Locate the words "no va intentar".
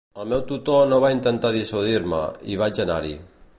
0.93-1.53